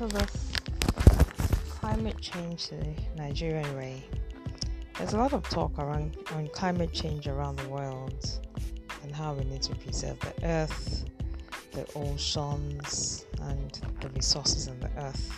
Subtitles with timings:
[0.00, 0.52] into this
[1.70, 4.04] climate change the Nigerian way.
[4.96, 8.40] There's a lot of talk around on climate change around the world
[9.02, 11.04] and how we need to preserve the earth,
[11.72, 15.32] the oceans, and the resources in the earth.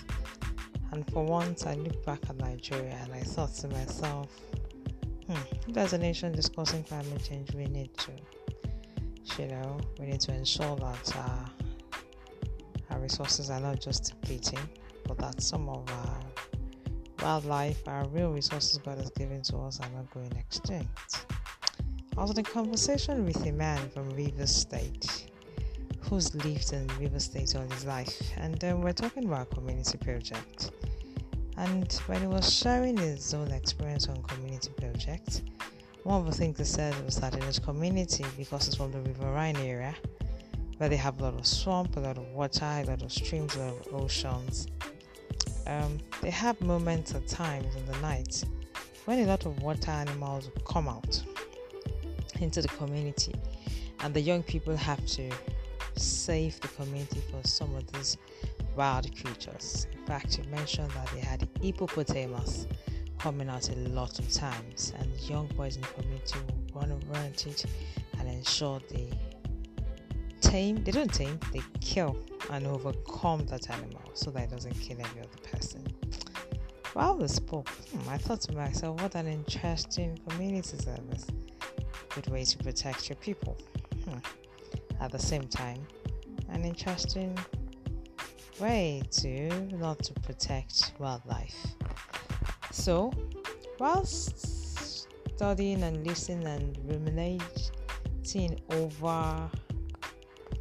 [0.92, 4.28] And for once, I look back at Nigeria and I thought to myself,
[5.26, 8.12] hmm, there's a nation discussing climate change, we need to,
[9.42, 11.48] you know, we need to ensure that uh,
[12.90, 14.68] our resources are not just depleting,
[15.06, 16.20] but that some of our
[17.22, 21.26] wildlife, our real resources God has given to us, are not going extinct.
[22.16, 25.30] I was in a conversation with a man from Rivers State
[26.10, 29.96] who's lived in Rivers State all his life, and um, we're talking about a community
[29.98, 30.72] project.
[31.56, 35.42] And when he was sharing his own experience on community project,
[36.04, 39.00] one of the things he said was that in his community, because it's from the
[39.00, 39.94] riverine area,
[40.80, 43.54] where they have a lot of swamp, a lot of water, a lot of streams,
[43.54, 44.66] a lot of oceans,
[45.66, 48.42] um, they have moments at times in the night
[49.04, 51.22] when a lot of water animals come out
[52.40, 53.34] into the community,
[54.00, 55.30] and the young people have to
[55.96, 58.16] save the community for some of these
[58.74, 59.86] wild creatures.
[59.92, 62.66] In fact, you mentioned that they had hippopotamus
[63.18, 66.38] coming out a lot of times, and young boys in the community
[66.72, 67.66] will run around it
[68.18, 69.10] and ensure they
[70.50, 72.18] tame, they don't tame, they kill
[72.50, 75.86] and overcome that animal so that it doesn't kill every other person.
[76.92, 81.26] While we spoke, hmm, I thought to myself, what an interesting community service.
[82.16, 83.56] Good way to protect your people.
[84.04, 84.18] Hmm.
[85.00, 85.86] At the same time,
[86.48, 87.38] an interesting
[88.58, 91.54] way to not to protect wildlife.
[92.72, 93.12] So,
[93.78, 99.48] whilst studying and listening and ruminating over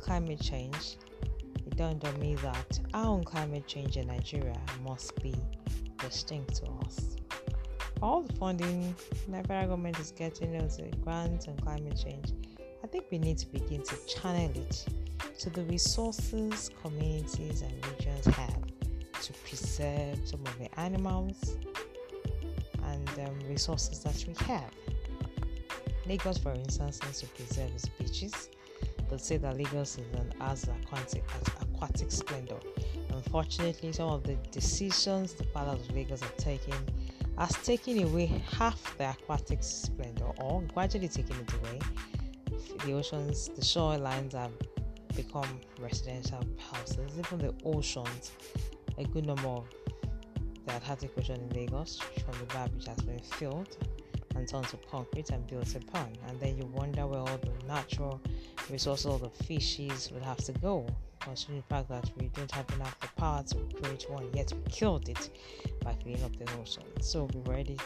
[0.09, 0.97] climate change,
[1.67, 5.35] it dawned on me that our own climate change in Nigeria must be
[5.99, 7.15] distinct to us.
[8.01, 8.95] All the funding
[9.27, 12.33] Nigeria government is getting as grants on climate change,
[12.83, 14.83] I think we need to begin to channel it
[15.41, 18.63] to the resources communities and regions have
[19.21, 21.55] to preserve some of the animals
[22.83, 24.71] and um, resources that we have.
[26.07, 28.49] Lagos, for instance, needs to preserve its beaches.
[29.09, 32.59] They say that Lagos is an as aquatic, as aquatic splendor.
[33.09, 36.75] Unfortunately, some of the decisions the palace of Lagos have taken
[37.37, 41.79] has taken away half the aquatic splendor, or gradually taking it away.
[42.85, 44.51] The oceans, the shorelines have
[45.15, 47.17] become residential houses.
[47.17, 48.31] Even the oceans,
[48.97, 49.65] a good number of
[50.65, 53.77] the Atlantic Ocean in Lagos from the bar beach has been filled
[54.39, 56.17] and turned to concrete and built upon.
[56.27, 58.19] And then you wonder where all the natural
[58.69, 60.87] resources, all the fishes would have to go.
[61.19, 64.71] Considering the fact that we don't have enough the power to create one, yet we
[64.71, 65.29] killed it
[65.83, 66.83] by filling up the ocean.
[67.01, 67.77] So we've already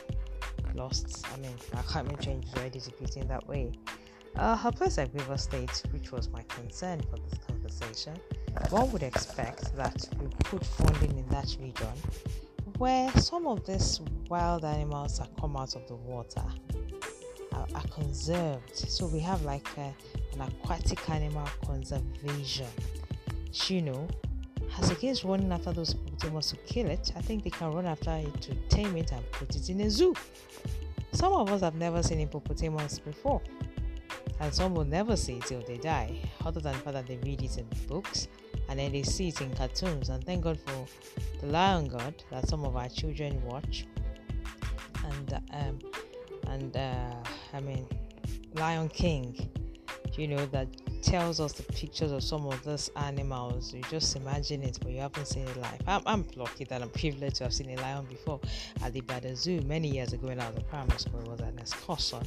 [0.76, 1.26] lost.
[1.34, 3.72] I mean, our climate change is already depleting that way.
[4.36, 8.16] Uh, her place at River State, which was my concern for this conversation,
[8.70, 11.88] one would expect that we put funding in that region
[12.78, 16.44] where some of these wild animals that come out of the water
[17.54, 18.76] are, are conserved.
[18.76, 19.94] So we have like a,
[20.34, 22.68] an aquatic animal conservation.
[23.68, 24.08] You know,
[24.80, 28.12] as against running after those hippopotamus to kill it, I think they can run after
[28.12, 30.16] it to tame it and put it in a zoo.
[31.12, 33.42] Some of us have never seen hippopotamus before
[34.40, 37.18] and some will never see it till they die, other than the fact that they
[37.18, 38.28] read it in books
[38.74, 40.10] and then they see it in cartoons.
[40.10, 40.88] And thank God for
[41.42, 43.86] the Lion God that some of our children watch.
[45.06, 45.80] And um,
[46.48, 47.14] and uh,
[47.54, 47.86] I mean,
[48.56, 49.48] Lion King,
[50.14, 50.68] you know, that
[51.04, 53.76] tells us the pictures of some of those animals.
[53.76, 55.82] You just imagine it, but you haven't seen it live.
[55.86, 58.40] I'm, I'm lucky that I'm privileged to have seen a lion before
[58.82, 61.20] at the Bada Zoo many years ago when I was in primary school.
[61.20, 62.24] It was at excursion.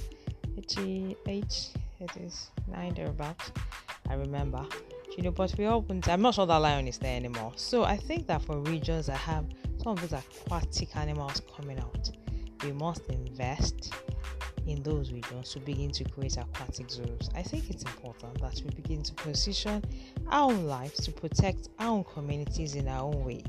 [0.57, 3.51] 88 it is nine thereabouts.
[4.09, 4.65] I remember.
[5.16, 7.53] You know, but we all I'm not sure that lion is there anymore.
[7.57, 9.47] So I think that for regions that have
[9.83, 12.10] some of these aquatic animals coming out,
[12.63, 13.95] we must invest
[14.66, 17.30] in those regions to begin to create aquatic zoos.
[17.34, 19.83] I think it's important that we begin to position
[20.28, 23.42] our own lives to protect our own communities in our own way.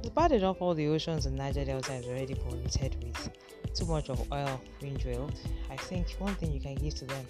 [0.00, 3.30] It's bad enough all the oceans in Niger Delta is already polluted with
[3.72, 5.38] too much of oil being drilled.
[5.70, 7.24] I think one thing you can give to them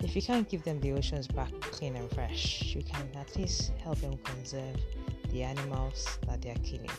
[0.00, 3.72] if you can't give them the oceans back clean and fresh, you can at least
[3.82, 4.76] help them conserve
[5.30, 6.90] the animals that they are killing.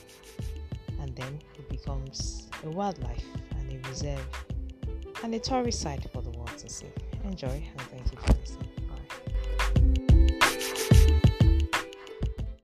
[1.01, 3.25] And then it becomes a wildlife
[3.59, 4.25] and a reserve
[5.23, 6.87] and a tourist site for the world to see.
[7.23, 8.76] Enjoy and thank you for listening.